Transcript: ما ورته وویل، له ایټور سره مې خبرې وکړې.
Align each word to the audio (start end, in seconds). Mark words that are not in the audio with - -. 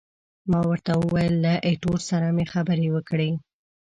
ما 0.51 0.59
ورته 0.69 0.91
وویل، 1.01 1.33
له 1.45 1.53
ایټور 1.67 1.99
سره 2.09 2.27
مې 2.35 2.45
خبرې 2.53 2.87
وکړې. 2.95 3.31